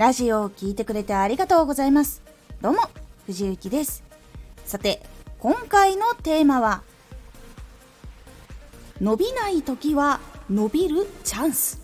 [0.00, 2.22] ラジオを聴いてくれてありがとうございます。
[2.62, 2.78] どうも、
[3.26, 4.02] 藤幸です。
[4.64, 5.02] さて、
[5.38, 6.82] 今回のテーマは、
[8.98, 11.82] 伸びない時は伸びるチャンス。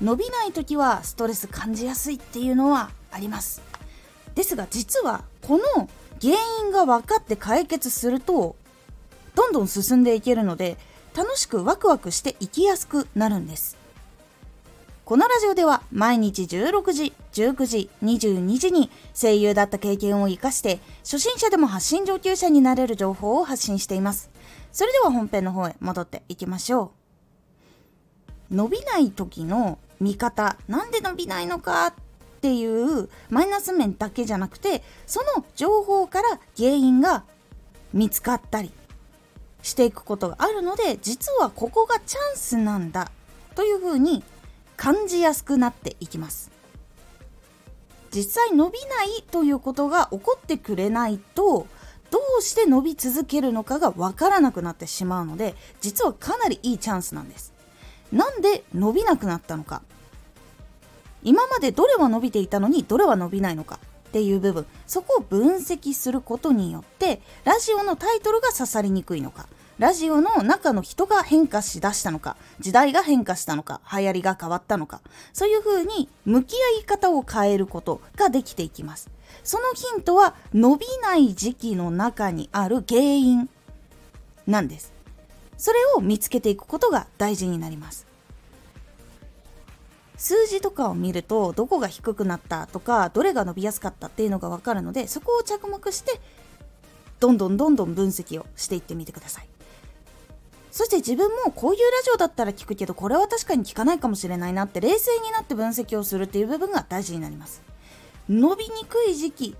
[0.00, 3.60] 伸びない時はストレス感じやすいっていうのはあります。
[4.34, 5.90] ですが実はこの
[6.22, 6.34] 原
[6.64, 8.56] 因が分かって解決すると
[9.34, 10.78] どんどん進んでいけるので
[11.14, 13.76] 楽しくワクワクしていきやすくなるんです
[15.08, 24.28] このラジオでは毎日16時、19時、22時に声優だった経験を活かして初心者でも発信上級者になれる情報を発信しています。
[24.70, 26.92] それでは本編の方へ戻っていきましょ
[28.50, 28.54] う。
[28.54, 31.94] 伸びない時の見方、なんで伸びないのかっ
[32.42, 37.24] ていうマイナス面だけじゃなくてその情報から原因が
[37.94, 38.70] 見つかったり
[39.62, 43.10] していくことがあるので実はここがチャンスなんだ
[43.54, 44.22] というふうに
[44.78, 46.50] 感じやすくなっていきます。
[48.14, 51.66] 実際伸びないということが起こってくれないと
[52.10, 57.52] どうして伸び続けるのかがわからなくなってしまうので実はかなりいいチャンスなんです。
[58.12, 59.82] なんで伸びなくなったのか。
[61.24, 63.80] 今までどれは伸びていたのにどれは伸びないのか。
[64.08, 64.66] っていう部分。
[64.86, 69.46] そこを分析することによってラジオのタイトルが刺さりにくいのか。
[69.78, 72.36] ラジオの中の人が変化しだしたのか。
[72.58, 73.80] 時代が変化したのか。
[73.92, 75.00] 流行りが変わったのか。
[75.32, 79.08] そういうふうに向き合い方を変えることができていきます。
[79.44, 83.48] そのヒントは伸びない時期の中にある原因
[84.48, 84.92] なんです。
[85.56, 88.06] それを見つけていくことが大事になります。
[90.18, 96.20] 数字とかを見るとどこが低くなったとかどれが伸びやすかったっていうのが分かるのでそこを着目して
[97.20, 99.48] どんどんどんどん分析をしていってみてください。
[100.70, 107.62] そして自分もこういうラジオだったら聞くけどこれは確かに聞かないかもしれないなって冷静になって分析をするっていう部分が大事になります。
[108.28, 109.56] 伸びにくい時期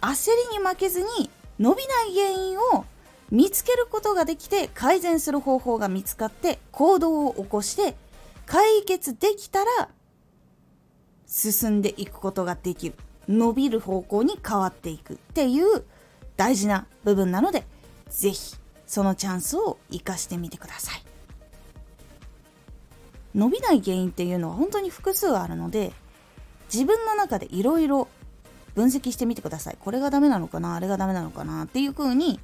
[0.00, 2.84] 焦りに負けずに伸びない原因を
[3.30, 7.94] 見つけることができて改善する方法が見つかって行動を起こして
[8.46, 9.88] 解決できたら
[11.26, 12.94] 進んでいくことができる。
[13.28, 15.84] 伸びる方向に変わっていくっていう
[16.36, 17.64] 大事な部分なので
[18.08, 21.02] 是非そのチャンスを生かしてみてください。
[23.34, 25.92] 伸びない原因っていうのは本当に複数あるので
[26.72, 28.08] 自分の中でいろいろ
[28.74, 29.78] 分析してみてください。
[29.80, 32.40] これがダメなのかなあれがダメなのかなっていう風に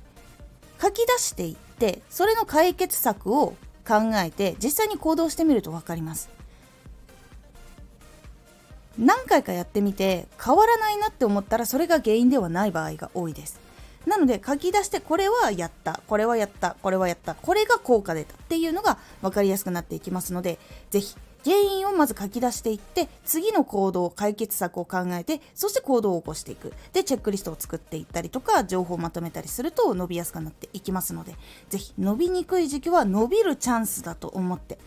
[0.80, 3.54] 書き出していってそれの解決策を
[3.88, 6.28] 考えて実際に行動してみると分かります。
[8.98, 13.60] 何回かやってみて変わらないなって思ったらそれが原因ではない場合が多いです。
[14.06, 20.58] なので書き出してこれはやったこれはやったこれはやったこれが効果出たっていうのが分かりやすくなっていきますので
[20.90, 26.72] 是非原因をまず書き出していって次の行動解決策を考えてそして行動を起こしていく。
[26.92, 31.34] でチェックリストを作っていったりとか情報をまとめたりすると伸びやすくなっていきますので
[31.70, 34.78] 是非伸びにくい時期は伸びるチャンスだと思って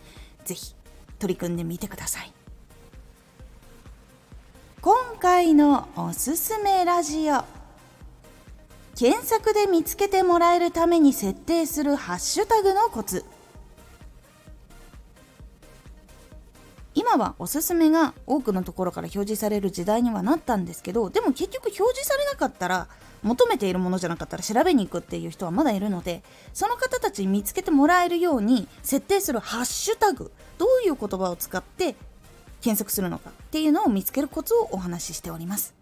[0.44, 0.74] 是非
[1.18, 2.32] 取り組んでみてください。
[4.80, 7.44] 今回のおすすめラジオ。
[8.96, 13.24] 検索で見つけてもらえるために設定するハッシュタグのコツ。
[16.94, 22.88] 今はおすすめが多くのところから表示される時代にはなったんですけどでも結局表示されなかったら
[23.22, 26.22] 求めているものじゃなかったら調べに行くっていう人はまだいるので
[26.52, 31.94] その方たちに見つけてもらえるように設定するハッシュタグどういう言葉を使って
[32.60, 35.81] 検索するのかっていうのを見つけるコツをお話ししております。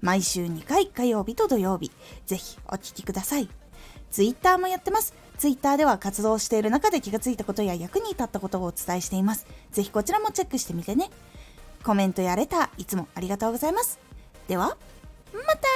[0.00, 1.90] 毎週2回火曜日と土曜日、
[2.26, 3.48] ぜひお聴きください。
[4.10, 5.14] ツイッターもやってます。
[5.38, 9.46] ツイッターでは活動している中で気がついたことや役に立ったことをお伝えしています。
[9.70, 11.10] ぜひこちらもチェックしてみてね。
[11.84, 13.98] コメントやレター、いつもありがとうございます。
[14.48, 14.76] では、
[15.32, 15.68] また